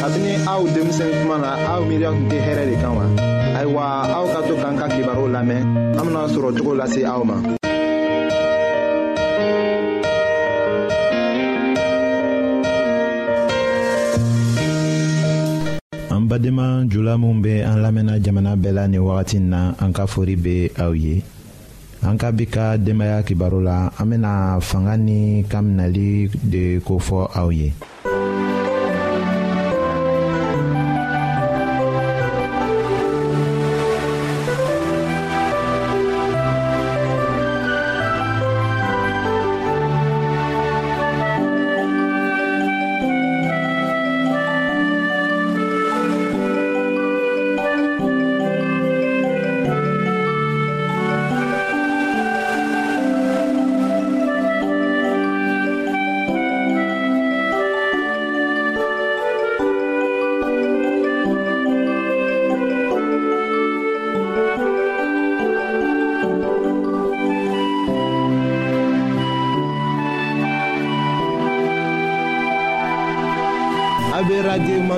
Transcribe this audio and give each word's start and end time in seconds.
kabini 0.00 0.32
aw 0.48 0.64
denmisɛn 0.72 1.12
kuma 1.20 1.36
na 1.44 1.50
aw 1.76 1.80
miiriya 1.84 2.08
tun 2.16 2.24
tɛ 2.32 2.38
hɛrɛ 2.46 2.62
de 2.72 2.74
kan 2.82 2.92
wa 2.96 3.04
ayiwa 3.60 3.84
aw 4.16 4.24
ka 4.32 4.40
to 4.48 4.54
k'an 4.60 4.74
ka 4.80 4.86
kibaru 4.92 5.24
lamɛn 5.34 5.60
an 6.00 6.04
bena 6.08 6.22
sɔrɔ 6.34 6.48
cogo 6.56 6.72
lase 6.80 7.00
aw 7.04 7.20
ma 7.28 7.36
an 16.14 16.22
badenma 16.30 16.66
jula 16.88 17.14
minw 17.20 17.36
be 17.44 17.60
an 17.60 17.78
lamɛnna 17.84 18.16
jamana 18.24 18.56
bɛɛ 18.56 18.72
la 18.72 18.84
nin 18.88 19.04
wagati 19.04 19.36
n 19.36 19.52
na 19.52 19.76
an 19.84 19.92
ka 19.92 20.08
fori 20.08 20.32
be 20.36 20.72
aw 20.80 20.96
ye 20.96 21.20
an 22.00 22.16
ka 22.16 22.32
bi 22.32 22.48
ka 22.48 22.80
denbaaya 22.80 23.20
kibaru 23.20 23.60
la 23.60 23.92
an 24.00 24.08
bena 24.08 24.32
fanga 24.64 24.96
ni 24.96 25.44
kaminali 25.44 26.32
de 26.40 26.80
kofɔ 26.80 27.36
aw 27.36 27.52
ye 27.52 27.68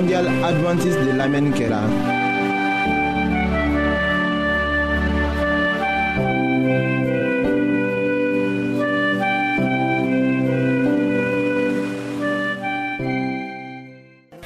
mondial 0.03 0.27
adventiste 0.49 0.99
de 1.05 1.13
lamɛnni 1.19 1.51
kɛra 1.57 1.79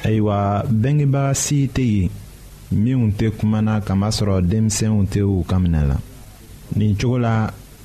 ayiwa 0.04 0.62
Bengiba 0.70 1.34
si 1.42 1.58
teye, 1.66 2.04
yen 2.04 2.10
minw 2.82 3.10
te 3.18 3.26
kumana 3.38 3.74
kamasro 3.86 4.36
denmisɛnw 4.50 5.02
tɛ 5.12 5.20
u 5.30 5.42
ou 5.42 5.46
minɛ 5.62 5.82
la 5.90 5.96
nin 6.76 6.92
cogo 7.00 7.18
la 7.24 7.34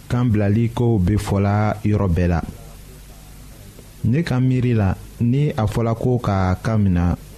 kan 0.10 0.26
bilali 0.32 0.66
kow 0.78 0.94
be 1.06 1.14
fɔla 1.28 1.56
yɔrɔ 1.90 2.08
bɛɛ 2.16 2.28
la 2.34 2.40
ne 4.10 4.20
kan 4.28 4.42
miiri 4.48 4.74
la 4.82 4.90
ni 5.22 5.50
a 5.50 5.66
fɔla 5.74 5.94
ko 5.96 6.18
ka 6.20 6.54
ka 6.62 6.78
mina 6.78 7.16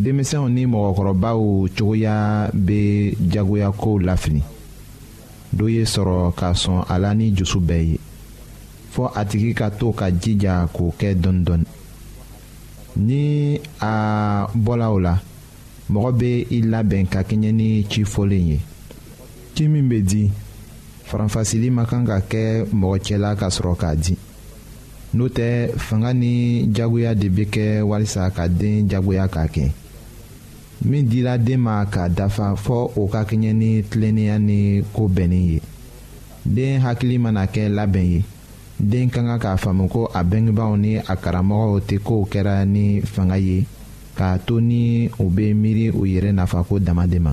denmisɛnw 0.00 0.48
ni 0.54 0.64
mɔgɔkɔrɔbaw 0.66 1.38
cogoya 1.76 2.50
be 2.54 3.14
jagoyakow 3.32 3.96
lafili 4.06 4.42
dɔ 5.56 5.66
ye 5.74 5.82
sɔrɔ 5.84 6.32
ka 6.34 6.52
sɔn 6.54 6.84
a 6.88 6.98
la 6.98 7.12
ni 7.14 7.30
dusu 7.30 7.60
bɛɛ 7.60 7.84
ye 7.92 7.98
fɔ 8.94 9.10
a 9.14 9.24
tigi 9.24 9.52
ka 9.54 9.68
to 9.70 9.92
ka 9.92 10.06
jija 10.10 10.66
k'o 10.72 10.92
kɛ 10.98 11.14
dɔɔni-dɔɔni 11.14 11.64
ni 12.96 13.60
a 13.80 14.48
bɔla 14.54 14.90
o 14.92 14.98
la 14.98 15.18
mɔgɔ 15.90 16.12
bɛ 16.18 16.46
i 16.52 16.60
labɛn 16.62 17.06
ka 17.10 17.22
kɛɲɛ 17.22 17.52
ni 17.54 17.84
ci 17.88 18.04
fɔlen 18.04 18.46
ye 18.48 18.60
ci 19.54 19.68
min 19.68 19.88
bɛ 19.90 20.02
di 20.08 20.30
faranfasili 21.04 21.70
ma 21.70 21.84
kan 21.84 22.04
ka 22.06 22.20
kɛ 22.20 22.64
mɔgɔ 22.72 22.98
cɛla 23.00 23.36
ka 23.36 23.48
sɔrɔ 23.48 23.76
k'a 23.76 23.96
di 23.96 24.16
n'o 25.14 25.28
tɛ 25.28 25.68
fanga 25.76 26.14
ni 26.14 26.66
jagoya 26.72 27.14
de 27.14 27.28
bɛ 27.28 27.44
kɛ 27.50 27.82
walasa 27.82 28.30
ka 28.34 28.48
den 28.48 28.88
jagoya 28.88 29.28
k'a 29.28 29.46
kɛ. 29.52 29.70
min 30.84 31.06
dira 31.08 31.38
den 31.38 31.60
ma 31.62 31.84
ka 31.90 32.08
dafa 32.08 32.54
fɔɔ 32.64 32.90
o 33.00 33.06
ka 33.08 33.22
kɛɲɛ 33.28 33.52
ni 33.60 33.82
tilennenya 33.90 34.36
ni 34.38 34.82
koo 34.92 35.08
bɛnnin 35.08 35.42
ye 35.52 35.60
den 36.44 36.80
hakili 36.82 37.18
mana 37.20 37.46
kɛ 37.46 37.64
labɛn 37.68 38.10
ye 38.12 38.24
den 38.80 39.08
ka 39.10 39.20
kan 39.22 39.38
k'a 39.38 39.56
faamu 39.56 39.88
ko 39.90 40.06
a 40.14 40.24
bengebaw 40.24 40.76
ni 40.78 40.96
a 40.96 41.14
karamɔgɔw 41.16 41.80
tɛ 41.86 41.98
kow 42.02 42.24
kɛra 42.30 42.64
ni 42.66 43.00
fanga 43.02 43.38
ye 43.38 43.64
k'a 44.16 44.38
to 44.46 44.60
ni 44.60 45.08
u 45.18 45.28
be 45.30 45.52
miiri 45.54 45.90
u 45.94 46.02
yɛrɛ 46.04 46.32
nafako 46.34 46.78
dama 46.82 47.06
de 47.06 47.18
ma 47.20 47.32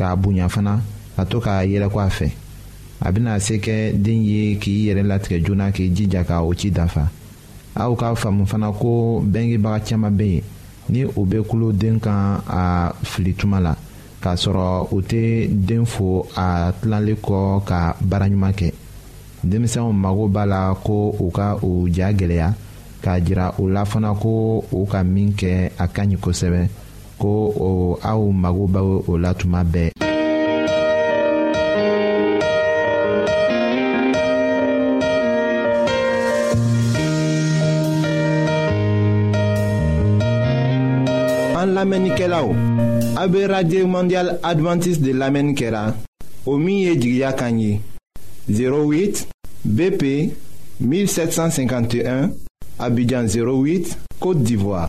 k'a 0.00 0.16
bonya 0.16 0.48
fana 0.48 0.80
ka 1.16 1.24
to 1.26 1.38
k'a 1.44 1.64
yɛlɛko 1.70 1.98
a 2.00 2.08
fɛ 2.08 2.28
a 3.04 3.12
bɛna 3.12 3.38
se 3.40 3.54
kɛ 3.64 3.92
den 3.94 4.22
ye 4.24 4.56
k'i 4.58 4.86
yɛrɛ 4.88 5.02
latigɛ 5.06 5.44
joona 5.44 5.72
k'i 5.72 5.92
jija 5.94 6.24
ka 6.24 6.40
o 6.40 6.54
ci 6.54 6.70
dafa 6.70 7.04
aw 7.76 7.92
k'a 7.94 8.14
faamu 8.16 8.46
fana 8.48 8.72
ko 8.72 9.20
bɛngebaga 9.32 9.84
caman 9.86 10.10
bɛ 10.16 10.24
yen 10.32 10.42
ni 10.88 11.04
o 11.04 11.22
bɛ 11.26 11.42
kulo 11.48 11.72
den 11.72 12.00
kan 12.00 12.40
a 12.48 12.92
fili 13.02 13.34
tuma 13.34 13.60
la 13.60 13.74
k'a 14.22 14.34
sɔrɔ 14.36 14.88
u 14.92 15.00
tɛ 15.02 15.48
den 15.66 15.84
fo 15.84 16.26
a 16.36 16.72
tilalen 16.80 17.16
kɔ 17.20 17.64
ka 17.64 17.96
baara 18.00 18.26
ɲuman 18.28 18.52
kɛ 18.54 18.72
denmisɛnw 19.44 19.92
mago 19.94 20.28
b'a 20.28 20.46
la 20.48 20.74
ko 20.82 21.14
u 21.20 21.30
ka 21.30 21.58
o 21.62 21.86
ja 21.92 22.10
gɛlɛya 22.12 22.54
k'a 23.02 23.20
jira 23.20 23.54
u 23.60 23.68
la 23.68 23.84
fana 23.84 24.14
ko 24.18 24.64
u 24.72 24.86
ka 24.86 25.02
min 25.04 25.32
kɛ 25.34 25.70
a 25.78 25.86
ka 25.88 26.02
ɲi 26.04 26.16
kosɛbɛ 26.16 26.68
ko 27.20 27.52
aw 28.00 28.32
mago 28.32 28.64
la 29.18 29.34
mondial 43.84 44.38
adventiste 44.42 45.02
de 45.02 45.12
l'Amenikela, 45.12 45.94
kɛra 45.94 45.94
o 46.46 46.56
min 46.56 46.94
08 48.48 49.26
bp 49.64 50.02
1751 50.80 52.30
abidjan 52.80 53.26
08 53.28 53.98
côte 54.18 54.42
d'ivoire 54.42 54.88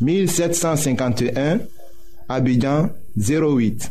1751, 0.00 1.60
Abidjan 2.28 2.90
08. 3.16 3.90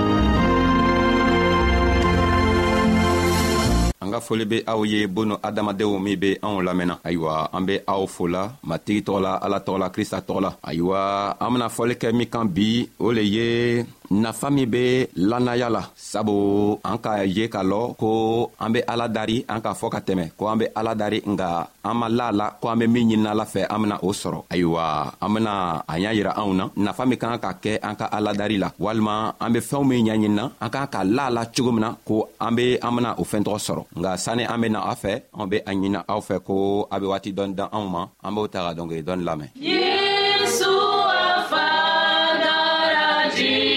an 4.11 4.19
ka 4.19 4.27
foli 4.27 4.45
be 4.51 4.57
aw 4.71 4.79
ye 4.91 4.99
bonu 5.15 5.35
adamadenw 5.47 5.93
min 6.05 6.17
be 6.23 6.29
anw 6.45 6.57
lamɛnna 6.67 6.95
ayiwa 7.07 7.33
an 7.55 7.63
be 7.67 7.75
aw 7.93 8.01
fola 8.15 8.43
matigi 8.69 9.01
tɔgɔ 9.05 9.19
la 9.25 9.31
ala 9.45 9.57
tɔgɔ 9.65 9.77
la 9.83 9.87
krista 9.93 10.17
tɔgɔ 10.27 10.39
la 10.45 10.51
ayiwa 10.69 10.99
an 11.43 11.49
bena 11.53 11.67
fɔli 11.75 11.95
kɛ 12.01 12.07
min 12.17 12.27
kan 12.33 12.45
bi 12.55 12.69
o 13.05 13.07
le 13.17 13.21
ye 13.35 13.47
nafa 14.11 14.49
min 14.51 14.67
be 14.69 15.07
lannaya 15.15 15.69
la 15.71 15.87
sabu 15.95 16.75
an 16.83 16.97
k'a 17.03 17.23
ye 17.35 17.45
k'a 17.47 17.63
lɔn 17.63 17.95
ko 17.95 18.09
an 18.59 18.69
be 18.75 18.81
ala 18.83 19.07
dari 19.07 19.39
an 19.47 19.61
k'a 19.63 19.71
fɔ 19.79 19.87
ka 19.93 19.99
tɛmɛ 20.03 20.35
ko 20.37 20.47
an 20.51 20.57
be 20.59 20.65
ala 20.75 20.91
dari 20.95 21.21
nga 21.31 21.65
an 21.87 21.95
ma 21.97 22.07
la 22.09 22.27
la 22.29 22.45
ko 22.61 22.67
an 22.67 22.79
be 22.79 22.85
min 22.87 23.07
ɲinina 23.09 23.31
la 23.39 23.45
fɛ 23.47 23.63
an 23.71 23.79
bena 23.81 23.95
o 24.03 24.11
sɔrɔ 24.11 24.37
ayiwa 24.51 24.85
an 25.23 25.29
bena 25.33 25.53
a 25.87 25.95
y'a 25.99 26.11
yira 26.13 26.31
anw 26.35 26.51
na 26.53 26.63
nafa 26.75 27.03
min 27.07 27.17
k'an 27.21 27.39
ka 27.39 27.53
kɛ 27.63 27.79
an 27.81 27.95
ka 27.95 28.05
ala 28.11 28.31
dari 28.33 28.57
la 28.59 28.69
walima 28.79 29.33
an 29.39 29.49
be 29.53 29.59
fɛɛnw 29.59 29.87
min 29.87 30.03
ɲaɲinina 30.05 30.43
an 30.59 30.69
k'an 30.69 30.87
ka 30.91 31.01
la 31.05 31.25
la 31.31 31.45
cogo 31.47 31.71
min 31.71 31.81
na 31.87 31.89
ko 32.07 32.27
an 32.39 32.51
be 32.55 32.75
an 32.83 32.91
bena 32.97 33.09
o 33.17 33.23
fɛɛntɔgɔ 33.23 33.59
sɔrɔ 33.67 33.81
nga 33.99 34.11
sanni 34.17 34.43
an 34.43 34.59
bena 34.61 34.79
a 34.91 34.93
fɛ 34.95 35.13
an 35.39 35.47
be 35.49 35.57
a 35.63 35.71
ɲini 35.71 35.99
aw 36.11 36.19
fɛ 36.19 36.43
ko 36.43 36.87
a 36.91 36.99
be 36.99 37.05
waati 37.07 37.31
dɔni 37.33 37.55
dan 37.55 37.69
anw 37.71 37.87
ma 37.89 38.01
an 38.25 38.31
b'o 38.35 38.47
ta 38.51 38.59
ka 38.65 38.71
dɔngeri 38.81 39.03
dɔni 39.07 39.23
lamɛn 39.23 39.49
yesu 39.55 40.69
a 41.23 41.31
fa 41.49 41.65
daraji 42.43 43.70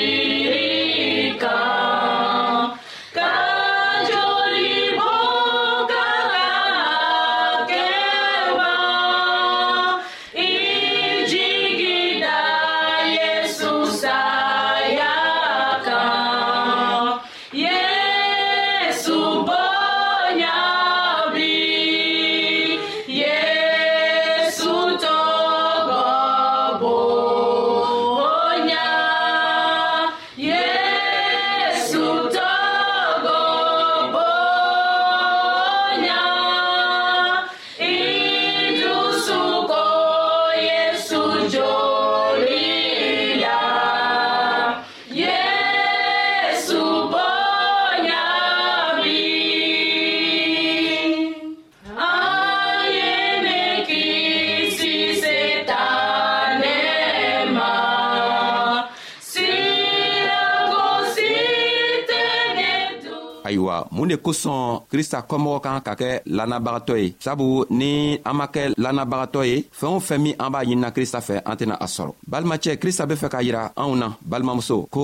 de 64.15 64.21
kosɔn 64.27 64.81
krista 64.91 65.19
kɔmɔgɔ 65.29 65.61
kan 65.65 65.81
ka 65.87 65.93
kɛ 66.01 66.09
lanabagatɔ 66.27 66.95
ye 67.03 67.07
sabu 67.21 67.65
ni 67.71 68.19
an 68.29 68.35
ma 68.37 68.47
kɛ 68.47 68.63
lanabagatɔ 68.85 69.41
ye 69.51 69.57
fɛɛn 69.79 69.97
o 69.97 70.01
fɛn 70.09 70.19
min 70.23 70.35
an 70.39 70.51
b'a 70.53 70.61
ɲinina 70.67 70.91
krista 70.97 71.21
fɛ 71.27 71.35
an 71.51 71.57
tɛna 71.59 71.75
a 71.85 71.87
sɔrɔ 71.87 72.13
balimacɛ 72.31 72.71
krista 72.83 73.07
be 73.09 73.15
fɛ 73.15 73.29
k'a 73.33 73.43
yira 73.43 73.73
anw 73.83 73.93
na 73.99 74.09
balimamuso 74.31 74.87
ko 74.95 75.03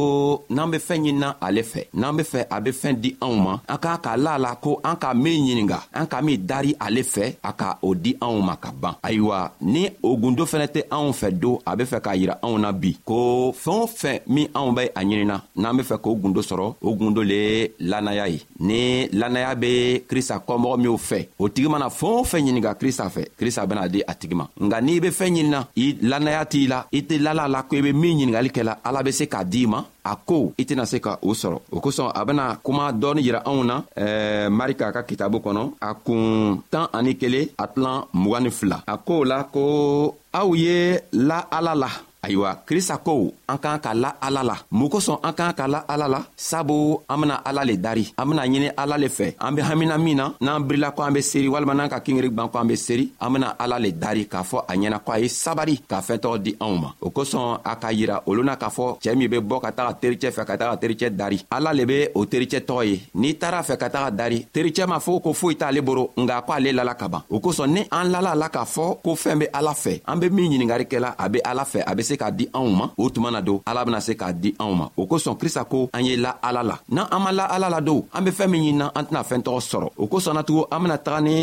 n'an 0.50 0.70
be 0.70 0.78
fɛɛn 0.86 1.00
ɲinina 1.02 1.28
ale 1.46 1.62
fɛ 1.72 1.80
n'an 1.94 2.16
be 2.16 2.22
fɛ 2.22 2.40
a 2.54 2.60
be 2.60 2.70
fɛɛn 2.70 2.96
di 3.02 3.16
anw 3.24 3.34
ma 3.46 3.52
an 3.72 3.78
k'an 3.82 3.98
k'a 4.04 4.16
la 4.16 4.32
a 4.36 4.38
la 4.38 4.50
ko 4.64 4.80
an 4.84 4.96
k'a 5.02 5.14
min 5.14 5.38
ɲininga 5.46 5.78
an 5.92 6.06
k'a 6.10 6.22
min 6.22 6.38
dari 6.50 6.72
ale 6.86 7.02
fɛ 7.14 7.24
a 7.44 7.52
ka 7.52 7.78
o 7.82 7.94
di 7.94 8.12
anw 8.20 8.38
ma 8.42 8.54
ka 8.56 8.70
ban 8.72 8.94
ayiwa 9.02 9.50
ni 9.62 9.88
o 10.02 10.16
gundo 10.16 10.44
fɛnɛ 10.44 10.66
tɛ 10.74 10.80
anw 10.96 11.10
fɛ 11.20 11.28
don 11.42 11.58
a 11.66 11.74
be 11.78 11.84
fɛ 11.84 11.98
k'a 12.04 12.16
yira 12.20 12.34
anw 12.42 12.56
na 12.60 12.70
bi 12.72 12.96
ko 13.08 13.52
fɛɛn 13.62 13.80
o 13.84 13.86
fɛn 14.00 14.20
min 14.34 14.46
anw 14.54 14.72
be 14.76 14.82
a 14.98 15.02
ɲinina 15.02 15.36
n'an 15.56 15.76
be 15.76 15.82
fɛ 15.82 15.96
k'o 16.02 16.16
gundo 16.22 16.40
sɔrɔ 16.48 16.66
o 16.86 16.90
gundo 16.98 17.22
le 17.26 17.38
ye 17.48 17.70
lannaya 17.80 18.26
ye 18.28 18.40
ni 18.60 18.99
ni 19.00 19.18
lannaya 19.20 19.54
be 19.60 20.02
krista 20.08 20.36
kɔmɔgɔ 20.46 20.76
minw 20.82 20.96
fɛ 20.98 21.18
o 21.42 21.48
tigi 21.54 21.68
mana 21.68 21.88
fɛɛn 21.88 22.14
o 22.20 22.24
fɛn 22.30 22.42
ɲininga 22.44 22.72
krista 22.80 23.04
fɛ 23.14 23.22
krista 23.38 23.66
bena 23.66 23.88
di 23.88 24.00
a 24.06 24.14
tigi 24.14 24.34
ma 24.34 24.46
nga 24.66 24.78
n'i 24.80 25.00
be 25.00 25.08
fɛɛn 25.08 25.32
ɲinina 25.36 25.60
i 25.76 25.86
lannaya 26.02 26.44
t'i 26.44 26.66
la 26.68 26.80
i 26.92 27.00
tɛ 27.06 27.16
lala 27.24 27.48
la 27.48 27.62
ko 27.62 27.76
i 27.76 27.80
be 27.82 27.92
min 27.92 28.18
ɲiningali 28.18 28.50
kɛla 28.50 28.76
ala 28.84 29.02
be 29.02 29.12
se 29.12 29.24
k'a 29.26 29.44
d'i 29.44 29.66
ma 29.66 29.80
a 30.04 30.16
ko 30.16 30.52
i 30.58 30.64
tɛna 30.64 30.84
se 30.86 31.00
ka 31.00 31.18
o 31.22 31.32
sɔrɔ 31.32 31.58
o 31.72 31.80
kosɔn 31.80 32.12
a 32.14 32.24
bena 32.24 32.58
kuma 32.62 32.92
dɔɔni 32.92 33.20
yira 33.26 33.42
anw 33.44 33.64
na 33.64 33.82
ɛɛ 33.96 34.48
marika 34.50 34.92
ka 34.92 35.02
kitabu 35.02 35.38
kɔnɔ 35.40 35.72
a 35.80 35.94
kuun 35.94 36.62
tan 36.70 36.88
ani 36.92 37.14
kelen 37.16 37.48
a 37.58 37.66
tilan 37.66 38.04
mugan 38.14 38.44
ni 38.44 38.50
fila 38.50 38.82
a 38.86 38.96
kow 38.98 39.22
la 39.24 39.44
ko 39.44 40.14
aw 40.34 40.52
ye 40.54 40.98
la 41.12 41.44
ala 41.50 41.74
la 41.74 41.88
ayiwa 42.22 42.54
krista 42.66 42.96
ko 43.00 43.32
an 43.48 43.58
k'an 43.58 43.78
ka 43.80 43.94
la 43.94 44.10
ala 44.20 44.42
la 44.44 44.56
mun 44.70 44.88
kosɔn 44.92 45.18
an 45.24 45.32
k'an 45.32 45.52
ka 45.56 45.66
la 45.66 45.84
ala 45.88 46.08
la 46.08 46.20
sabu 46.36 47.00
an 47.08 47.16
bena 47.20 47.40
ala 47.44 47.64
le 47.64 47.76
dari 47.76 48.12
an 48.16 48.26
bena 48.28 48.42
ɲini 48.44 48.70
ala 48.76 48.96
le 48.98 49.08
fɛ 49.08 49.34
an 49.40 49.52
be 49.54 49.60
hamina 49.62 49.96
min 49.98 50.14
na 50.16 50.32
n'an 50.40 50.62
birila 50.62 50.90
ko 50.92 51.02
an 51.02 51.12
be 51.12 51.22
seri 51.22 51.48
walima 51.48 51.74
n'an 51.74 51.88
ka 51.88 52.00
kingeri 52.00 52.28
gwan 52.30 52.48
ko 52.50 52.58
an 52.58 52.68
be 52.68 52.76
seri 52.76 53.10
an 53.20 53.32
bena 53.32 53.54
ala 53.58 53.78
le 53.78 53.92
dari 53.92 54.26
k'a 54.28 54.42
fɔ 54.42 54.64
a 54.68 54.74
ɲɛna 54.76 54.98
ko 55.04 55.12
a 55.12 55.18
ye 55.18 55.28
sabari 55.28 55.80
k'a 55.88 56.00
fɛɛntɔgɔ 56.00 56.38
di 56.42 56.54
anw 56.60 56.76
ma 56.80 56.92
o 57.00 57.08
kosɔn 57.10 57.60
a 57.64 57.76
k'a 57.76 57.92
yira 57.92 58.22
olu 58.26 58.44
na 58.44 58.56
k'a 58.56 58.68
fɔ 58.68 58.98
cɛɛ 59.00 59.16
min 59.16 59.28
be 59.30 59.38
bɔ 59.40 59.60
ka 59.60 59.70
taga 59.72 59.96
tericɛ 60.02 60.30
fɛ 60.30 60.44
ka 60.46 60.56
taga 60.58 60.76
tericɛ 60.76 61.08
dari 61.16 61.40
ala 61.50 61.72
le 61.72 61.86
be 61.86 62.08
o 62.14 62.26
tericɛ 62.26 62.60
tɔgɔ 62.66 62.84
ye 62.88 63.00
n'i 63.14 63.34
taara 63.38 63.62
fɛ 63.62 63.78
ka 63.78 63.88
taga 63.88 64.10
dari 64.16 64.46
tericɛ 64.52 64.86
m'a 64.86 64.98
fɔ 65.00 65.22
ko 65.22 65.32
foyi 65.32 65.56
t'ale 65.56 65.80
boro 65.82 66.10
nga 66.18 66.42
ko 66.42 66.52
ale 66.52 66.70
lala 66.72 66.94
ka 66.94 67.08
ban 67.08 67.22
o 67.30 67.40
kosɔn 67.40 67.66
ni 67.72 67.80
an 67.90 68.10
lala 68.12 68.34
la 68.34 68.48
k'a 68.48 68.64
fɔ 68.66 69.00
ko 69.02 69.14
fɛɛn 69.16 69.38
be 69.40 69.46
ala 69.54 69.72
fɛ 69.72 70.00
an 70.04 70.16
be 70.20 70.28
min 70.28 70.52
ɲiningari 70.52 70.84
kɛla 70.86 71.14
a 71.18 71.28
be 71.28 71.40
ala 71.44 71.64
fɛ 71.64 71.82
a 71.86 71.94
be 71.96 72.09
se 72.10 72.18
k'a 72.20 72.30
di 72.34 72.48
anw 72.56 72.68
ma 72.74 72.86
o 72.98 73.06
tuma 73.14 73.30
na 73.30 73.40
don 73.42 73.62
ala 73.70 73.84
bena 73.86 74.00
se 74.02 74.16
k'a 74.18 74.32
di 74.42 74.50
anw 74.58 74.72
ma 74.78 74.86
o 74.98 75.06
kosɔn 75.10 75.36
krista 75.40 75.62
ko 75.70 75.86
an 75.96 76.04
ye 76.06 76.16
la 76.24 76.32
ala 76.48 76.62
la 76.66 76.76
n'an 76.94 77.08
an 77.14 77.22
ma 77.22 77.30
la 77.38 77.44
ala 77.54 77.68
la 77.74 77.80
don 77.80 78.02
an 78.16 78.24
be 78.26 78.30
fɛɛn 78.30 78.50
min 78.50 78.60
ɲinina 78.62 78.86
an 78.98 79.04
tɛna 79.08 79.22
fɛɛn 79.28 79.44
tɔgɔ 79.46 79.60
sɔrɔ 79.70 79.88
o 80.02 80.06
kosɔn 80.12 80.34
natugun 80.38 80.66
an 80.74 80.80
bena 80.82 80.96
taga 80.98 81.20
ni 81.26 81.36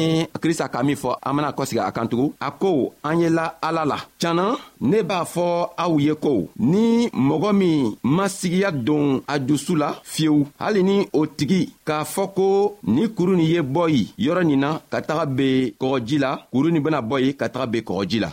krista 0.44 0.68
ka 0.74 0.84
min 0.84 0.96
fɔ 1.04 1.16
an 1.24 1.36
bena 1.36 1.52
kɔsegi 1.58 1.80
a 1.88 1.92
kan 1.92 2.08
tugun 2.12 2.32
a 2.42 2.52
ko 2.52 2.94
an 3.04 3.20
ye 3.22 3.30
la 3.30 3.46
ala 3.62 3.86
la 3.86 3.98
canna 4.20 4.56
ne 4.82 5.02
b'a 5.04 5.22
fɔ 5.34 5.48
aw 5.78 5.98
ye 6.06 6.14
ko 6.16 6.50
ni 6.60 7.08
mɔgɔ 7.10 7.54
min 7.56 7.96
masigiya 8.04 8.72
don 8.72 9.22
a 9.28 9.40
dusu 9.40 9.76
la 9.76 9.94
fiyewu 10.04 10.46
hali 10.60 10.84
ni 10.84 11.08
o 11.14 11.26
tigi 11.26 11.64
k'a 11.86 12.04
fɔ 12.04 12.34
ko 12.36 12.76
ni 12.88 13.08
kuru 13.14 13.36
nin 13.38 13.46
ye 13.56 13.62
bɔ 13.62 13.88
yen 13.90 14.08
yɔrɔ 14.18 14.46
nin 14.46 14.60
na 14.60 14.80
ka 14.92 15.00
taga 15.02 15.26
ben 15.26 15.72
kɔgɔji 15.80 16.18
la 16.20 16.36
kuru 16.52 16.72
nin 16.72 16.82
bena 16.84 17.02
bɔ 17.02 17.20
yen 17.22 17.34
ka 17.34 17.48
taga 17.50 17.68
ben 17.68 17.82
kɔgɔji 17.84 18.20
la 18.22 18.32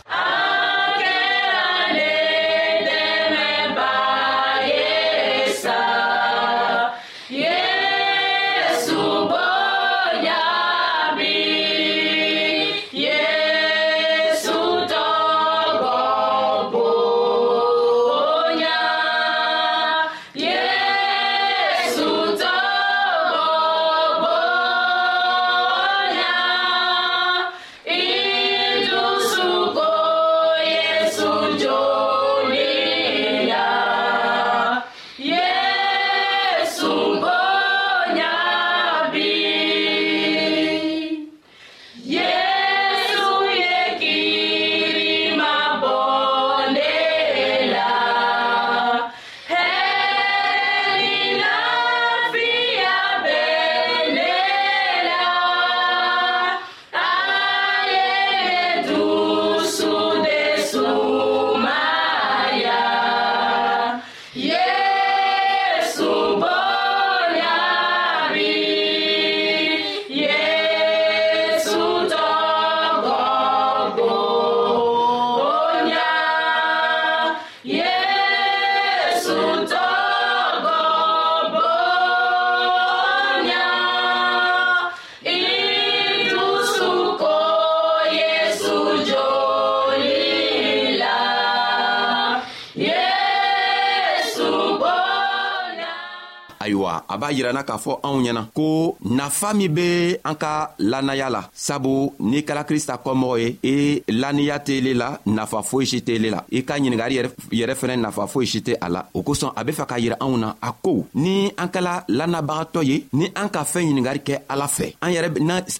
ayiwa 96.87 97.03
a 97.07 97.17
b'a 97.17 97.31
yirana 97.31 97.63
k'a 97.63 97.77
fɔ 97.77 97.99
anw 98.03 98.21
ɲɛna 98.21 98.47
ko 98.53 98.97
nafa 99.05 99.53
min 99.53 99.69
be 99.73 100.17
an 100.23 100.35
ka 100.35 100.71
lannaya 100.79 101.29
la 101.29 101.49
sabu 101.53 102.13
n'i 102.19 102.41
kɛla 102.41 102.63
krista 102.65 102.97
kɔmɔgɔ 103.03 103.39
ye 103.39 103.57
i 103.63 103.67
e 103.67 104.03
lanniya 104.11 104.59
t'ele 104.59 104.93
la 104.93 105.19
nafa 105.25 105.61
foyi 105.63 105.85
si 105.87 106.01
t'ele 106.01 106.29
la 106.29 106.43
i 106.51 106.63
ka 106.63 106.75
ɲiningari 106.77 107.15
yɛrɛ 107.51 107.73
fɛnɛ 107.75 107.99
nafa 107.99 108.27
foyi 108.27 108.45
si 108.47 108.59
tɛ 108.59 108.75
a 108.81 108.89
la 108.89 109.03
o 109.13 109.21
kosɔn 109.23 109.51
a 109.55 109.63
be 109.63 109.71
fɛ 109.71 109.85
k'a 109.87 109.99
yira 109.99 110.17
anw 110.19 110.37
na 110.37 110.53
a 110.61 110.71
ko 110.71 111.05
ni 111.15 111.51
an 111.57 111.67
kɛla 111.67 112.03
lannabagatɔ 112.07 112.83
ye 112.85 113.03
ni 113.13 113.27
an 113.35 113.49
ka 113.49 113.63
fɛɛn 113.63 113.89
ɲiningari 113.91 114.19
kɛ 114.23 114.41
ala 114.49 114.65
fɛ 114.67 114.95
an 115.01 115.09
yɛrɛ 115.09 115.29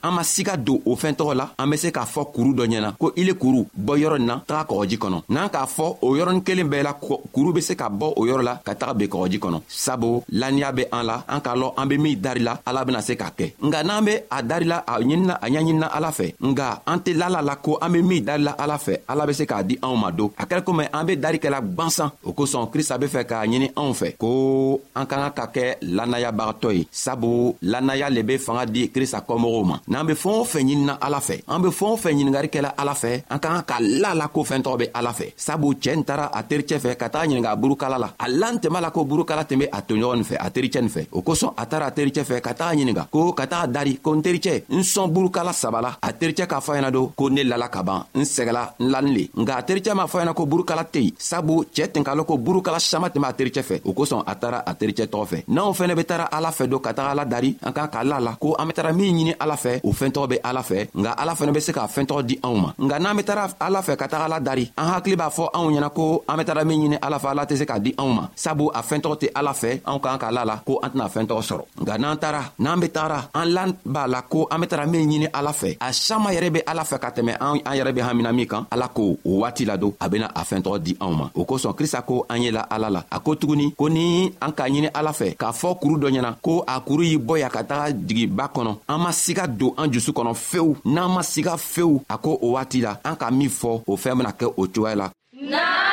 an 0.04 0.12
ma 0.14 0.22
siga 0.24 0.58
don 0.64 0.80
o 0.86 0.96
fɛn 0.96 1.14
tɔgɔ 1.14 1.36
la 1.36 1.50
an 1.58 1.70
be 1.70 1.78
se 1.78 1.90
k'a 1.92 2.06
fɔ 2.06 2.32
kuru 2.34 2.54
dɔ 2.54 2.66
ɲɛna 2.68 2.98
ko 2.98 3.14
ile 3.16 3.34
kuru 3.34 3.66
bɔ 3.80 3.98
yɔrɔ 4.00 4.18
nin 4.18 4.26
na 4.28 4.40
taga 4.46 4.68
kɔgɔji 4.74 4.98
kɔnɔ 4.98 5.24
n'an 5.30 5.48
k'a 5.50 5.66
fɔ 5.68 5.98
o 6.02 6.12
yɔrɔnin 6.16 6.44
kelen 6.44 6.68
bɛɛ 6.70 6.84
la 6.84 6.94
kuru 6.94 7.54
be 7.54 7.62
se 7.62 7.76
ka 7.76 7.90
bɔ 7.90 8.14
o 8.18 8.22
yɔrɔ 8.26 8.42
la 8.44 8.56
ka 8.64 8.74
taga 8.76 8.94
ben 8.94 9.08
kɔgɔji 9.08 9.40
kɔnɔ 9.40 9.62
sabu 9.68 10.24
lanniya 10.32 10.72
be 10.76 10.86
an 11.00 11.04
la 11.06 11.24
an 11.28 11.42
k'a 11.42 11.56
lɔn 11.56 11.74
an 11.78 11.88
be 11.88 11.98
min 11.98 12.20
darila 12.22 12.60
ala 12.66 12.86
bena 12.86 13.02
se 13.02 13.14
k'a 13.16 13.32
kɛ 13.38 13.54
nga 13.64 13.84
n'an 13.84 14.06
be 14.06 14.14
a 14.30 14.44
darila 14.44 14.84
a 14.88 15.00
ɲinina 15.00 15.34
a 15.42 15.48
ɲaɲinina 15.50 15.88
ala 15.92 16.12
fɛ 16.12 16.34
nga 16.42 16.82
an 16.86 16.98
tɛ 17.00 17.14
lala 17.18 17.42
la 17.42 17.56
ko 17.58 17.78
an 17.82 17.90
be 17.92 18.02
min 18.02 18.24
darila 18.26 18.56
ala 18.58 18.78
fɛ 18.78 19.00
ala 19.08 19.26
be 19.28 19.34
se 19.34 19.44
k'a 19.46 19.64
di 19.64 19.78
anw 19.82 19.96
ma 19.98 20.12
don 20.12 20.32
a 20.38 20.46
kɛra 20.46 20.62
komi 20.62 20.86
an 20.94 21.06
be 21.06 21.16
dari 21.18 21.38
kɛla 21.40 21.62
gwansan 21.76 22.12
o 22.24 22.32
kosɔn 22.34 22.70
krista 22.72 22.98
be 23.00 23.06
fɛ 23.08 23.24
k'a 23.26 23.46
ɲini 23.46 23.72
anw 23.76 23.94
fɛ 23.94 24.16
ko 24.18 24.80
an 24.96 25.06
ka 25.06 25.18
ka 25.18 25.30
ka 25.32 25.52
kɛ 25.60 25.78
lanayabagatɔ 25.82 26.74
ye 26.78 26.88
sabu 26.92 27.56
lanaya 27.62 28.10
le 28.10 28.24
be 28.24 28.38
fanga 28.38 28.66
di 28.66 28.88
krista 28.90 29.24
kɔmɔgɔw 29.28 29.66
ma 29.66 29.80
n'an 29.88 30.06
be 30.08 30.14
fɛɛn 30.14 30.40
o 30.40 30.44
fɛn 30.46 30.64
ɲinina 30.66 30.98
ala 31.02 31.20
fɛ 31.20 31.42
an 31.48 31.60
be 31.62 31.70
fɛɛn 31.70 31.92
o 31.92 31.98
fɛn 31.98 32.14
ɲiningari 32.16 32.48
kɛla 32.50 32.74
ala 32.78 32.94
fɛ 32.94 33.24
an 33.30 33.40
ka 33.40 33.50
ka 33.50 33.62
ka 33.64 33.76
la 33.82 34.14
la 34.14 34.28
ko 34.28 34.44
fɛɛntɔgɔ 34.44 34.78
be 34.80 34.86
ala 34.94 35.12
fɛ 35.12 35.34
sabu 35.36 35.74
cɛɛn 35.74 36.04
tara 36.06 36.32
a 36.34 36.44
tericɛ 36.44 36.80
fɛ 36.80 36.96
ka 36.98 37.08
taga 37.10 37.26
ɲininga 37.28 37.52
a 37.52 37.56
burukala 37.58 37.98
la 38.00 38.14
a 38.20 38.26
lantɛma 38.28 38.82
la 38.82 38.92
ko 38.92 39.04
burukala 39.06 39.46
tun 39.48 39.60
be 39.60 39.66
a 39.72 39.82
toɲɔgɔn 39.82 40.24
fɛ 40.24 40.36
a 40.40 40.50
tericɛ 40.50 40.75
tericɛ 40.76 40.82
nin 40.82 40.90
fɛ 40.90 41.04
o 41.12 41.22
kosɔn 41.22 41.54
a 41.58 41.66
taara 41.66 41.86
a 41.88 41.92
tericɛ 41.92 42.24
fɛ 42.24 42.42
ka 42.42 42.54
taga 42.54 42.76
ɲininga 42.76 43.08
ko 43.12 43.32
ka 43.34 43.46
taga 43.48 43.68
dari 43.68 43.98
ko 44.02 44.14
n 44.16 44.22
tericɛ 44.22 44.64
n 44.70 44.80
sɔn 44.84 45.12
burukala 45.12 45.54
saba 45.54 45.82
la 45.82 45.98
a 46.02 46.12
tericɛ 46.14 46.48
k'a 46.48 46.60
fɔ 46.60 46.76
ɲɛna 46.78 46.92
don 46.92 47.10
ko 47.16 47.28
ne 47.30 47.44
lala 47.44 47.68
ka 47.70 47.84
ban 47.84 48.04
n 48.18 48.24
sɛgɛla 48.24 48.74
n 48.80 48.88
lanin 48.92 49.14
le 49.16 49.28
nka 49.42 49.56
a 49.58 49.62
tericɛ 49.64 49.94
m'a 49.96 50.06
fɔ 50.06 50.22
ɲɛna 50.24 50.34
ko 50.36 50.46
burukala 50.46 50.84
tɛ 50.84 51.00
yen 51.04 51.14
sabu 51.18 51.64
cɛɛ 51.74 51.88
tɛn 51.96 52.04
k'a 52.04 52.16
lɔn 52.16 52.26
ko 52.26 52.38
burukala 52.38 52.80
saman 52.80 53.10
tɛmɛ 53.10 53.28
a 53.30 53.34
tericɛ 53.34 53.64
fɛ 53.64 53.82
o 53.86 53.94
kosɔn 53.94 54.24
a 54.28 54.36
taara 54.36 54.58
a 54.66 54.74
tericɛ 54.76 55.08
tɔgɔ 55.08 55.26
fɛ 55.32 55.44
n'anw 55.48 55.72
fɛnɛ 55.80 55.96
be 55.96 56.04
taara 56.04 56.26
ala 56.32 56.50
fɛ 56.50 56.68
don 56.70 56.80
ka 56.80 56.92
taga 56.94 57.10
ala 57.12 57.26
dari 57.26 57.56
an 57.62 57.72
kan 57.74 57.88
k'a 57.88 58.04
la 58.06 58.18
la 58.20 58.36
ko 58.36 58.56
an 58.60 58.66
be 58.68 58.74
tara 58.74 58.94
min 58.94 59.16
ɲini 59.16 59.34
ala 59.40 59.56
fɛ 59.56 59.82
o 59.84 59.92
fɛntɔgɔ 59.94 60.28
be 60.30 60.40
ala 60.44 60.62
fɛ 60.62 60.88
nka 60.96 61.12
ala 61.18 61.34
fɛnɛ 61.34 61.54
be 61.54 61.60
se 61.60 61.72
k'a 61.72 61.88
fɛntɔgɔ 61.88 62.24
di 62.28 62.36
anw 62.44 62.56
ma 62.62 62.74
nka 62.80 63.00
n'an 63.02 63.18
be 63.18 63.24
tara 63.24 63.48
ala 63.62 63.82
fɛ 63.82 63.96
ka 63.98 64.08
taga 64.08 64.26
ala 64.26 64.40
dari 64.40 64.72
an 64.78 64.94
hakili 64.94 65.16
b'a 65.16 65.30
fɔ 65.32 65.50
anw 65.54 65.72
ɲɛna 65.72 65.90
ko 65.94 66.24
an 66.30 66.38
be 66.38 66.44
tara 66.44 66.64
min 66.66 66.80
ɲini 66.82 66.98
ala 67.02 67.18
fɛ 67.20 67.28
ala 67.32 67.46
tɛ 67.46 67.58
se 67.58 67.66
k'a 67.66 67.80
di 67.84 67.92
anw 67.98 68.14
ma 68.16 68.28
sabu 68.36 68.70
a 68.74 68.82
fɛntɔgɔ 68.84 69.16
tɛ 69.22 69.30
ala 69.36 69.52
fɛ 69.54 69.80
anw 69.86 70.00
k'an 70.02 70.18
k'a 70.20 70.32
la 70.32 70.44
la 70.46 70.60
ko 70.66 70.80
an 70.82 70.90
tɛna 70.92 71.08
fɛn 71.14 71.26
tɔgɔ 71.30 71.42
sɔrɔ 71.42 71.64
nka 71.82 71.96
n'an 71.98 72.18
tara 72.18 72.42
n'an 72.60 72.80
be 72.80 72.88
taara 72.90 73.30
an 73.34 73.46
lan 73.54 73.70
b'a 73.86 74.08
la 74.08 74.22
ko 74.24 74.48
an 74.52 74.60
be 74.62 74.68
tara 74.68 74.86
min 74.88 75.06
ɲini 75.10 75.28
ala 75.34 75.52
fɛ 75.54 75.78
a 75.80 75.94
saman 75.94 76.34
yɛrɛ 76.34 76.50
be 76.54 76.60
ala 76.68 76.84
fɛ 76.84 77.00
ka 77.00 77.10
tɛmɛ 77.12 77.38
an 77.40 77.60
yɛrɛ 77.78 77.94
be 77.96 78.02
hamina 78.02 78.34
min 78.36 78.48
kan 78.48 78.66
ala 78.72 78.88
ko 78.90 79.18
o 79.24 79.30
waati 79.42 79.66
la 79.68 79.78
don 79.78 79.94
a 80.02 80.10
bena 80.10 80.32
a 80.36 80.42
fɛɛntɔgɔ 80.44 80.80
di 80.84 80.96
anw 81.00 81.14
ma 81.18 81.30
o 81.36 81.44
kosɔn 81.46 81.76
krista 81.78 82.02
ko 82.06 82.26
an 82.30 82.42
ye 82.42 82.52
la 82.52 82.62
ala 82.70 82.90
la 82.90 83.04
a 83.12 83.20
ko 83.20 83.36
tuguni 83.36 83.76
ko 83.78 83.88
ni 83.90 84.34
an 84.42 84.52
k'a 84.52 84.68
ɲini 84.68 84.90
ala 84.94 85.12
fɛ 85.12 85.36
k'a 85.38 85.52
fɔ 85.54 85.80
kuru 85.80 85.96
dɔ 86.00 86.10
ɲɛna 86.12 86.36
ko 86.42 86.64
a 86.68 86.80
kuru 86.82 87.04
y'i 87.04 87.18
bɔ 87.20 87.40
ya 87.40 87.50
ka 87.50 87.62
taga 87.64 87.94
jigiba 87.94 88.50
kɔnɔ 88.54 88.80
an 88.90 88.98
ma 89.00 89.10
siga 89.12 89.48
don 89.58 89.74
an 89.78 89.92
jusu 89.92 90.12
kɔnɔ 90.12 90.34
fewu 90.36 90.76
n'an 90.86 91.14
ma 91.14 91.22
siga 91.22 91.56
fewu 91.58 92.02
a 92.10 92.18
ko 92.18 92.40
o 92.42 92.52
waati 92.54 92.82
la 92.82 92.98
an 93.06 93.16
ka 93.16 93.30
min 93.30 93.50
fɔ 93.50 93.84
o 93.88 93.96
fɛɛn 93.96 94.18
bena 94.18 94.32
kɛ 94.32 94.46
o 94.58 94.66
cogoya 94.66 94.96
la 94.96 95.12
nah! 95.50 95.85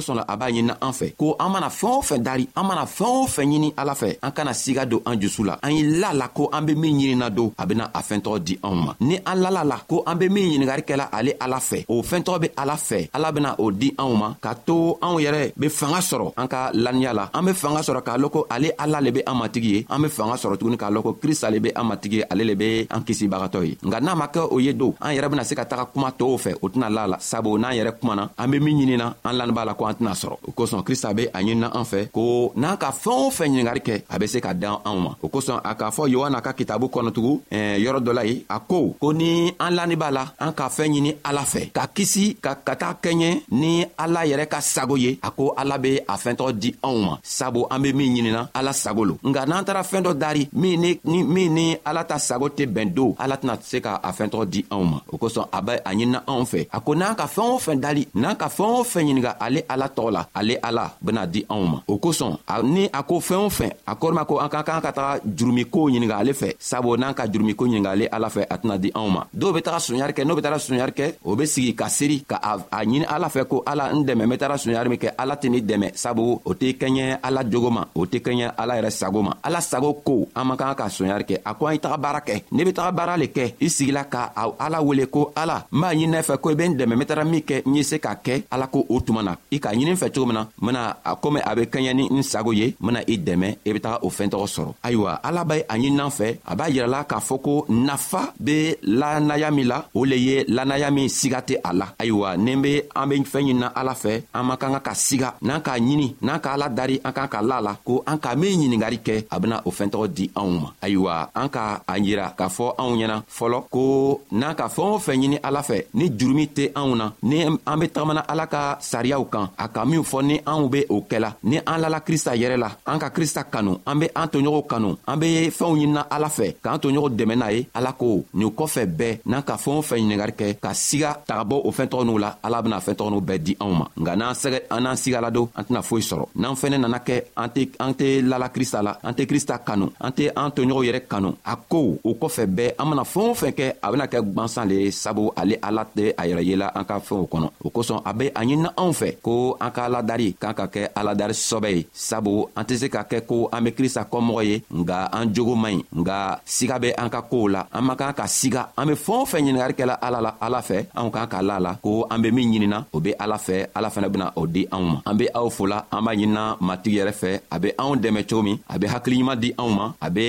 kosɔn 0.00 0.16
la 0.16 0.24
a 0.26 0.36
b'a 0.36 0.46
ɲinina 0.50 0.76
an 0.80 0.92
fɛ 0.92 1.14
ko 1.16 1.36
an 1.38 1.50
mana 1.52 1.68
fɛɛn 1.68 1.98
o 1.98 2.02
fɛn 2.02 2.18
dari 2.24 2.48
an 2.56 2.64
mana 2.66 2.84
fɛɛn 2.84 3.06
o 3.06 3.26
fɛn 3.26 3.46
ɲini 3.52 3.72
ala 3.76 3.94
fɛ 3.94 4.16
an 4.22 4.30
kana 4.32 4.50
siga 4.52 4.86
don 4.88 5.02
an 5.04 5.20
jusu 5.20 5.44
la 5.44 5.58
an 5.62 5.70
ye 5.72 5.82
la 6.00 6.12
la 6.12 6.28
ko 6.28 6.48
an 6.52 6.62
be 6.64 6.74
min 6.74 6.94
ɲinina 6.98 7.30
don 7.34 7.52
a 7.58 7.66
bena 7.66 7.90
a 7.94 8.00
fɛɛntɔgɔ 8.00 8.38
di 8.44 8.56
anw 8.62 8.74
ma 8.86 8.94
ni 9.00 9.18
an 9.26 9.34
lala 9.42 9.62
la 9.64 9.76
ko 9.88 10.02
an 10.06 10.14
be 10.18 10.28
min 10.28 10.50
ɲiningari 10.50 10.82
kɛla 10.88 11.08
ale 11.12 11.36
ala 11.40 11.56
fɛ 11.58 11.84
o 11.88 12.02
fɛɛntɔgɔ 12.02 12.38
be 12.40 12.48
ala 12.56 12.74
fɛ 12.74 13.10
ala 13.12 13.32
bena 13.32 13.54
o 13.58 13.70
di 13.70 13.90
anw 13.98 14.14
ma 14.16 14.34
k'a 14.42 14.54
to 14.66 14.96
anw 15.02 15.18
yɛrɛ 15.20 15.52
be 15.58 15.68
fanga 15.68 15.98
sɔrɔ 16.00 16.32
an 16.36 16.46
ka 16.48 16.70
laniya 16.74 17.12
la 17.14 17.28
an 17.34 17.42
be 17.44 17.52
fanga 17.52 17.80
sɔrɔ 17.80 18.02
k'a 18.02 18.18
lɔn 18.18 18.30
ko 18.30 18.46
ale 18.50 18.68
ala 18.78 19.00
le 19.00 19.10
be 19.12 19.20
an 19.26 19.34
matigi 19.34 19.70
ye 19.74 19.86
an 19.90 20.00
be 20.02 20.08
fanga 20.08 20.34
sɔrɔ 20.36 20.56
tuguni 20.56 20.76
k'a 20.78 20.90
lɔn 20.90 21.02
ko 21.02 21.12
krista 21.20 21.50
le 21.50 21.60
be 21.60 21.70
an 21.74 21.84
matigi 21.86 22.18
ye 22.18 22.24
ale 22.30 22.44
le 22.44 22.54
be 22.54 22.86
an 22.90 23.00
kisibagatɔ 23.04 23.64
ye 23.68 23.74
nka 23.82 24.00
n'a 24.00 24.14
ma 24.16 24.26
kɛ 24.26 24.48
o 24.52 24.58
ye 24.58 24.72
don 24.72 24.94
an 25.00 25.14
yɛrɛ 25.16 25.28
bena 25.30 25.44
se 25.44 25.54
ka 25.54 25.64
taga 25.64 25.84
kuma 25.92 26.10
tɔɔw 26.12 26.36
fɛ 26.38 26.56
o 26.62 26.68
tɛna 26.68 26.88
la 26.90 27.04
la 27.06 27.16
sabu 27.20 27.58
n'an 27.58 27.72
yɛrɛ 27.74 27.98
kumana 28.00 28.30
an 28.38 28.48
be 28.50 28.58
min 28.60 28.78
ɲinina 28.78 29.14
an 29.24 29.36
laninb'a 29.36 29.64
la 29.66 29.74
ko 29.74 29.89
an 29.90 29.94
tɛna 29.98 30.12
sɔrɔ 30.14 30.36
o 30.48 30.50
kosɔn 30.56 30.82
krista 30.82 31.12
be 31.14 31.22
a 31.32 31.40
ɲinina 31.42 31.68
an 31.78 31.84
fɛ 31.84 32.10
ko 32.12 32.52
n'an 32.56 32.76
ka 32.76 32.90
fɛɛn 33.02 33.20
o 33.26 33.30
fɛn 33.30 33.48
ɲiningari 33.50 33.80
kɛ 33.82 34.02
a 34.08 34.18
be 34.18 34.26
se 34.26 34.38
ka 34.40 34.52
dan 34.54 34.76
anw 34.84 34.98
ma 35.04 35.14
o 35.22 35.28
kosɔn 35.28 35.60
a 35.64 35.74
k'a 35.74 35.90
fɔ 35.90 36.08
yohana 36.14 36.40
ka 36.42 36.52
kitabu 36.52 36.86
kɔnɔ 36.88 37.12
tugun 37.12 37.40
yɔrɔ 37.52 38.00
dɔ 38.06 38.12
la 38.14 38.22
ye 38.24 38.44
a 38.48 38.58
ko 38.60 38.94
ko 39.00 39.10
ni 39.12 39.52
an 39.58 39.70
lanni 39.74 39.96
b'a 39.96 40.10
la 40.10 40.24
an 40.38 40.52
ka 40.52 40.68
fɛɛn 40.68 40.92
ɲini 40.94 41.12
ala 41.24 41.42
fɛ 41.42 41.72
ka 41.72 41.84
kisi 41.94 42.36
ka 42.40 42.54
ka 42.66 42.74
taa 42.76 42.94
kɛɲɛ 43.02 43.28
ni 43.50 43.84
ala 43.98 44.20
yɛrɛ 44.26 44.46
ka 44.48 44.60
sago 44.60 44.94
ye 44.96 45.18
a 45.22 45.30
ko 45.30 45.54
ala 45.56 45.78
be 45.78 45.98
a 46.06 46.14
fɛɛntɔgɔ 46.16 46.52
di 46.58 46.74
anw 46.82 46.98
ma 47.04 47.18
sabu 47.22 47.64
an 47.70 47.78
be 47.82 47.92
min 47.92 48.14
ɲinina 48.16 48.48
ala 48.54 48.72
sago 48.72 49.02
lo 49.04 49.14
nga 49.24 49.46
n'an 49.46 49.64
taara 49.64 49.82
fɛɛn 49.82 50.02
dɔ 50.02 50.12
dari 50.18 50.48
min 50.52 50.80
ni, 50.80 51.00
ni, 51.04 51.22
min 51.22 51.54
ni 51.54 51.76
ala 51.84 52.04
ta 52.04 52.18
sago 52.18 52.48
tɛ 52.48 52.66
bɛn 52.72 52.92
don 52.94 53.14
ala 53.18 53.36
tɛna 53.36 53.58
se 53.62 53.80
ka 53.80 54.00
a 54.02 54.10
fɛɛntɔgɔ 54.12 54.44
di 54.50 54.62
anw 54.70 54.84
ma 54.84 54.98
o 55.12 55.16
kosɔn 55.18 55.46
a 55.52 55.60
be 55.62 55.72
a 55.88 55.92
ɲinina 55.92 56.22
anw 56.26 56.44
fɛ 56.52 56.66
a 56.72 56.80
ko 56.80 56.94
n'an 56.94 57.14
ka 57.16 57.26
fɛɛn 57.34 57.50
o 57.54 57.58
fɛn 57.58 57.80
dali 57.80 58.06
n'an 58.14 58.36
ka 58.36 58.48
fɛɛn 58.56 58.72
o 58.78 58.82
fɛn 58.84 59.04
ɲininga 59.06 59.32
ale 59.40 59.60
ala 59.68 59.79
ala 59.80 59.88
tɔgɔ 59.96 60.10
la 60.12 60.28
ale 60.34 60.54
ala 60.62 60.90
bena 61.00 61.26
di 61.26 61.44
anw 61.48 61.64
ma 61.72 61.78
o 61.88 61.94
kosɔn 61.98 62.36
ni 62.62 62.88
a 62.92 63.02
ko 63.02 63.20
fɛɛn 63.20 63.44
o 63.46 63.48
fɛn 63.48 63.70
a 63.86 63.94
kɔrɔma 63.94 64.26
ko 64.26 64.38
an 64.38 64.48
ka 64.48 64.62
kan 64.62 64.80
ka 64.80 64.92
taga 64.92 65.20
jurumikow 65.36 65.88
ɲininga 65.88 66.16
ale 66.20 66.32
fɛ 66.40 66.54
sabu 66.58 66.96
n'an 66.96 67.14
ka 67.14 67.24
jurumiko 67.32 67.64
ɲininga 67.66 67.88
ale 67.92 68.08
ala 68.12 68.28
fɛ 68.28 68.42
a 68.50 68.56
tɛna 68.58 68.78
di 68.78 68.90
anw 68.94 69.08
ma 69.10 69.22
dɔw 69.38 69.52
be 69.54 69.60
taga 69.60 69.78
soɲari 69.78 70.12
kɛ 70.12 70.24
n'o 70.24 70.34
be 70.36 70.42
taga 70.42 70.58
soɲari 70.58 70.92
kɛ 70.92 71.14
o 71.24 71.34
be 71.36 71.44
sigi 71.46 71.74
ka 71.74 71.86
seeri 71.88 72.22
ka 72.26 72.36
a 72.70 72.84
ɲini 72.84 73.06
ala 73.08 73.28
fɛ 73.28 73.46
ko 73.48 73.62
ala 73.66 73.90
n 73.92 74.04
dɛmɛ 74.04 74.22
n 74.26 74.30
be 74.30 74.36
taga 74.36 74.56
soɲari 74.58 74.88
min 74.90 74.98
kɛ 74.98 75.10
ala 75.18 75.34
tɛ 75.36 75.48
ni 75.50 75.60
dɛmɛ 75.62 75.92
sabu 75.96 76.40
o 76.44 76.54
tɛ 76.54 76.76
kɛɲɛ 76.78 77.18
ala 77.22 77.42
jogo 77.48 77.70
ma 77.70 77.84
o 77.94 78.04
tɛ 78.06 78.20
kɛɲɛ 78.20 78.52
ala 78.58 78.74
yɛrɛ 78.78 78.90
sago 78.90 79.22
ma 79.22 79.32
ala 79.44 79.60
sago 79.60 79.94
ko 80.04 80.28
an 80.36 80.44
man 80.46 80.56
kan 80.56 80.74
ka 80.74 80.88
soɲari 80.88 81.24
kɛ 81.24 81.40
a 81.44 81.54
ko 81.54 81.66
an 81.66 81.74
i 81.74 81.78
taga 81.78 81.96
baara 81.98 82.20
kɛ 82.20 82.42
n'i 82.52 82.64
be 82.64 82.72
taga 82.72 82.92
baara 82.92 83.16
le 83.18 83.26
kɛ 83.26 83.54
i 83.60 83.66
sigila 83.68 84.04
ka 84.10 84.32
ala 84.36 84.82
wele 84.82 85.06
ko 85.06 85.32
ala 85.36 85.64
n 85.72 85.80
b'a 85.80 85.92
ɲininɛ 85.94 86.20
fɛ 86.22 86.38
ko 86.40 86.50
i 86.50 86.54
be 86.54 86.64
n 86.68 86.76
dɛmɛ 86.76 86.92
n 86.92 86.98
be 86.98 87.04
taga 87.06 87.24
min 87.30 87.42
kɛ 87.42 87.62
n 87.66 87.74
ye 87.74 87.82
se 87.82 87.96
k'a 87.96 88.16
kɛ 88.22 88.42
ala 88.50 88.66
ko 88.66 88.84
o 88.88 89.00
tuma 89.00 89.22
na 89.24 89.34
i 89.52 89.59
k'a 89.62 89.72
ɲini 89.74 89.92
n 89.92 89.96
fɛ 89.96 90.08
cogo 90.12 90.26
min 90.26 90.34
na 90.38 90.42
n 90.42 90.48
bena 90.66 90.82
a 91.04 91.14
komi 91.16 91.40
a 91.44 91.54
be 91.54 91.62
kɛɲɛ 91.72 91.92
ni 91.94 92.04
n 92.10 92.22
sago 92.22 92.52
ye 92.52 92.66
n 92.68 92.74
bena 92.86 93.00
i 93.06 93.16
dɛmɛ 93.18 93.48
i 93.66 93.72
be 93.72 93.78
taga 93.78 93.98
o 94.02 94.08
fɛɛntɔgɔ 94.10 94.46
sɔrɔ 94.54 94.72
ayiwa 94.82 95.12
ala 95.22 95.44
be 95.44 95.54
a 95.68 95.74
ɲininan 95.76 96.10
fɛ 96.10 96.26
a 96.44 96.54
b'a 96.56 96.68
yirɛla 96.70 97.04
k'a 97.06 97.20
fɔ 97.20 97.36
ko 97.42 97.66
nafa 97.68 98.32
be 98.42 98.74
lanaya 98.82 99.50
min 99.52 99.66
la 99.68 99.84
o 99.94 100.04
le 100.04 100.16
ye 100.16 100.44
lanaya 100.48 100.90
min 100.90 101.08
siga 101.08 101.40
tɛ 101.42 101.60
a 101.62 101.70
la 101.72 101.86
ayiwa 101.98 102.36
ni 102.38 102.56
be 102.56 102.82
an 102.96 103.06
be 103.08 103.14
fɛɛn 103.20 103.44
ɲinina 103.44 103.66
ala 103.76 103.92
fɛ 103.94 104.22
an 104.34 104.44
man 104.46 104.56
kan 104.56 104.72
ka 104.72 104.80
ka 104.80 104.90
siga 104.94 105.34
n'an 105.42 105.60
k'a 105.60 105.78
ɲini 105.78 106.14
n'an 106.22 106.40
k'a 106.40 106.56
ladari 106.56 107.00
an 107.04 107.12
kan 107.12 107.28
ka 107.28 107.40
la 107.42 107.60
la 107.60 107.76
ko 107.84 108.02
an 108.06 108.18
ka 108.18 108.34
min 108.34 108.56
ɲiningari 108.58 108.98
kɛ 109.02 109.26
a 109.30 109.38
bena 109.38 109.62
o 109.64 109.70
fɛɛntɔgɔ 109.70 110.06
di 110.14 110.30
anw 110.36 110.50
ma 110.60 110.70
ayiwa 110.82 111.28
an 111.34 111.48
ka 111.48 111.82
a 111.86 111.94
yira 111.98 112.34
k'a 112.36 112.48
fɔ 112.48 112.74
anw 112.78 112.96
ɲɛna 112.96 113.22
fɔlɔ 113.28 113.62
ko 113.70 114.20
n'an 114.32 114.54
ka 114.54 114.68
fɛɛn 114.68 114.94
o 114.94 114.98
fɛn 114.98 115.16
ɲini 115.20 115.38
ala 115.44 115.62
fɛ 115.62 115.84
ni 115.94 116.08
jurumi 116.18 116.46
tɛ 116.48 116.72
anw 116.74 116.96
na 116.96 117.12
ni 117.22 117.42
an 117.44 117.76
be 117.78 117.86
tagamana 117.88 118.22
ala 118.28 118.46
ka 118.46 118.78
sariyaw 118.80 119.24
kan 119.30 119.49
kan 119.50 119.64
a 119.64 119.68
ka 119.70 119.84
minw 119.84 120.02
fɔ 120.02 120.18
ni 120.24 120.36
anw 120.46 120.68
be 120.70 120.80
o 120.88 121.02
kɛla 121.08 121.34
ni 121.44 121.58
an 121.66 121.78
lala 121.80 122.00
krista 122.00 122.34
yɛrɛ 122.36 122.56
la 122.56 122.70
an 122.86 122.98
ka 122.98 123.08
krista 123.10 123.44
kanu 123.44 123.78
an 123.86 123.98
be 123.98 124.08
an 124.14 124.28
toɲɔgɔnw 124.28 124.66
kanu 124.66 124.96
an 125.06 125.18
be 125.18 125.50
fɛnw 125.50 125.76
ɲinina 125.76 126.02
ala 126.10 126.28
fɛ 126.28 126.54
k'an 126.62 126.78
toɲɔgɔn 126.78 127.16
dɛmɛ 127.18 127.34
n'a 127.36 127.52
ye 127.52 127.66
ala 127.74 127.92
ko 127.92 128.24
nin 128.34 128.50
kɔfɛ 128.50 128.82
bɛɛ 128.98 129.20
n'an 129.26 129.42
ka 129.42 129.54
fɛɛn 129.56 129.78
o 129.78 129.82
fɛn 129.82 129.98
ɲiningari 129.98 130.32
kɛ 130.38 130.56
ka 130.60 130.70
siga 130.72 131.14
tagabɔ 131.26 131.60
o 131.66 131.70
fɛɛntɔgɔniw 131.70 132.18
la 132.18 132.34
ala 132.42 132.62
bena 132.62 132.78
fɛɛntɔgɔniw 132.80 133.22
bɛɛ 133.26 133.38
di 133.44 133.54
anw 133.60 133.72
ma 133.78 133.86
nka 133.96 134.14
n'an 134.16 134.34
sɛgɛ 134.34 134.60
an 134.70 134.80
n'an 134.82 134.96
sigala 134.96 135.30
don 135.32 135.48
an 135.56 135.64
tɛna 135.64 135.82
foyi 135.82 136.02
sɔrɔ 136.02 136.26
n'an 136.36 136.54
fɛnɛ 136.54 136.76
nana 136.80 136.98
kɛ 136.98 137.16
an 137.36 137.48
tɛ 137.50 137.62
an 137.80 137.92
tɛ 137.94 138.22
lala 138.28 138.48
krista 138.48 138.82
la 138.82 138.96
an 139.02 139.12
tɛ 139.14 139.26
krista 139.26 139.58
kanu 139.64 139.86
an 140.00 140.10
tɛ 140.12 140.30
an 140.36 140.50
toɲɔgɔnw 140.50 140.84
yɛrɛ 140.86 141.00
kanu 141.08 141.34
a 141.44 141.56
ko 141.56 141.98
o 142.04 142.10
kɔfɛ 142.20 142.44
bɛɛ 142.56 142.74
an 142.78 142.86
mana 142.88 143.02
fɛɛn 143.02 143.28
o 143.32 143.34
fɛn 143.40 143.52
kɛ 143.58 143.66
a 143.82 143.90
bena 143.92 144.06
kɛ 144.06 144.18
gwansan 144.34 144.68
le 144.68 144.74
ye 144.74 144.90
sabu 144.90 145.30
ale 145.36 145.56
ala 145.62 145.86
tɛ 145.96 146.14
a 146.18 146.22
yɛrɛ 146.28 146.42
yela 146.50 146.66
an 146.74 146.84
ka 146.84 146.98
fɛnw 146.98 147.28
kɔnɔ 147.28 147.48
o 147.64 147.68
kosɔn 147.70 148.02
a 148.04 148.12
be 148.14 148.26
a 148.28 148.32
ɲinina 148.44 148.70
anw 148.76 148.92
fɛ 148.92 149.20
ko 149.22 149.30
ko 149.40 149.46
an 149.64 149.70
ka 149.76 149.82
aladari 149.88 150.28
k'an 150.40 150.54
ka 150.58 150.66
kɛ 150.74 150.82
aladari 151.00 151.34
sɔbɛ 151.48 151.68
ye 151.76 151.82
sabu 152.08 152.32
an 152.58 152.64
tɛ 152.68 152.74
se 152.80 152.86
ka 152.94 153.02
kɛ 153.10 153.18
ko 153.30 153.36
an 153.54 153.60
be 153.64 153.70
krista 153.78 154.02
kɔmɔgɔ 154.12 154.42
ye 154.50 154.56
nga 154.80 154.96
an 155.18 155.24
jogo 155.34 155.54
man 155.64 155.74
ɲi 155.76 155.80
nga 156.00 156.16
siga 156.56 156.76
be 156.82 156.88
an 157.02 157.08
ka 157.14 157.20
koow 157.30 157.46
la 157.54 157.60
an 157.76 157.82
man 157.86 157.96
kan 158.00 158.12
ka 158.18 158.24
siga 158.38 158.62
an 158.80 158.84
be 158.88 158.94
fɛɛn 159.04 159.20
o 159.22 159.26
fɛn 159.32 159.40
ɲiningari 159.44 159.74
kɛla 159.78 159.94
ala 160.06 160.18
la 160.26 160.30
ala 160.46 160.60
fɛ 160.68 160.78
anw 160.98 161.08
k'an 161.14 161.28
k'a 161.32 161.40
la 161.48 161.56
la 161.66 161.72
ko 161.84 161.90
an 162.12 162.18
be 162.22 162.28
min 162.36 162.48
ɲinina 162.52 162.78
o 162.94 162.98
be 163.04 163.10
ala 163.22 163.38
fɛ 163.46 163.56
ala 163.76 163.88
fɛnɛ 163.94 164.08
bena 164.14 164.26
o 164.40 164.42
di 164.54 164.62
anw 164.74 164.84
ma 164.92 164.98
an 165.10 165.14
be 165.20 165.26
aw 165.38 165.46
fola 165.56 165.78
an 165.94 166.00
b'a 166.04 166.12
ɲinina 166.18 166.44
matigi 166.66 166.96
yɛrɛ 167.00 167.14
fɛ 167.22 167.30
a 167.54 167.56
be 167.62 167.68
anw 167.80 167.92
dɛmɛ 168.04 168.20
cogo 168.28 168.42
min 168.46 168.58
a 168.72 168.74
be 168.80 168.86
hakiliɲuman 168.92 169.40
di 169.42 169.48
anw 169.62 169.70
ma 169.78 169.84
a 170.06 170.08
be 170.16 170.24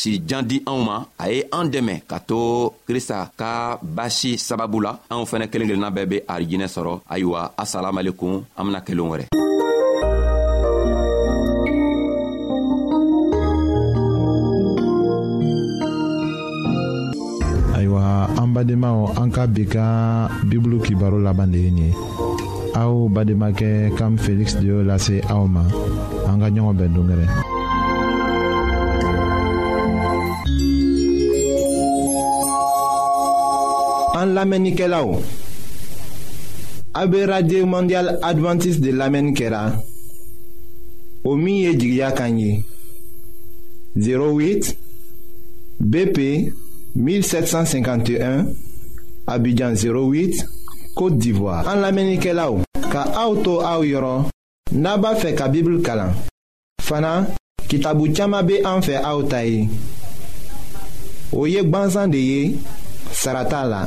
sijan 0.00 0.42
di 0.50 0.56
anw 0.70 0.80
ma 0.88 0.96
a 1.22 1.24
ye 1.30 1.38
an 1.58 1.66
dɛmɛ 1.74 1.94
ka 2.10 2.18
to 2.30 2.40
krista 2.88 3.18
ka 3.40 3.50
basi 3.96 4.32
sababu 4.48 4.78
la 4.86 4.92
anw 5.12 5.22
fɛnɛ 5.30 5.44
kelen 5.50 5.68
kelenna 5.68 5.90
bɛɛ 5.96 6.08
be 6.12 6.16
arijinɛ 6.34 6.66
sɔrɔ 6.76 6.92
ayiwa 7.14 7.40
asalamualekum 7.62 8.31
tugun 8.32 8.44
an 8.56 8.64
bena 8.66 8.80
kelen 8.80 9.06
wɛrɛ 9.10 9.24
ayiwa 17.76 18.02
an 18.42 18.48
badenmaw 18.54 18.98
an 19.20 19.30
ka 19.32 19.46
bi 19.46 19.64
ka 19.68 19.86
bibulu 20.48 20.80
kibaro 20.84 21.18
laban 21.20 21.50
de 21.52 21.58
ye 21.58 21.70
nin 21.70 21.86
ye 21.86 21.92
aw 22.74 23.04
bademakɛ 23.12 23.92
kam 24.00 24.16
feliksi 24.16 24.60
de 24.60 24.66
y'o 24.72 24.80
lase 24.82 25.20
aw 25.28 25.44
ma 25.46 25.60
an 26.28 26.40
ka 26.40 26.48
ɲɔgɔn 26.48 26.76
bɛn 26.80 26.92
dongɛrɛ 26.94 27.26
an 34.22 34.28
lamɛnnikɛlaw 34.36 35.06
A 36.94 37.06
be 37.06 37.24
radye 37.26 37.64
mandyal 37.64 38.18
Adventist 38.22 38.80
de 38.80 38.92
lamen 38.94 39.32
kera. 39.34 39.82
O 41.24 41.34
miye 41.36 41.72
jigya 41.76 42.12
kanyi. 42.12 42.64
08 43.96 44.74
BP 45.80 46.52
1751 46.96 48.52
Abidjan 49.26 49.74
08 49.74 50.44
Kote 50.94 51.16
Divoa. 51.16 51.64
An 51.66 51.80
lamen 51.80 52.12
ike 52.12 52.32
la 52.34 52.50
ou. 52.50 52.60
Ka 52.92 53.06
a 53.16 53.24
ou 53.28 53.40
tou 53.40 53.64
a 53.64 53.78
ou 53.80 53.88
yoron, 53.88 54.28
naba 54.74 55.14
fe 55.16 55.32
ka 55.34 55.48
bibl 55.48 55.80
kalan. 55.82 56.12
Fana, 56.84 57.22
ki 57.68 57.80
tabou 57.80 58.12
tchama 58.12 58.42
be 58.42 58.60
an 58.68 58.84
fe 58.84 59.00
a 59.00 59.14
ou 59.16 59.24
tayi. 59.24 59.64
O 61.32 61.46
yek 61.48 61.70
banzan 61.72 62.12
de 62.12 62.20
ye, 62.20 62.42
sarata 63.16 63.64
la. 63.64 63.86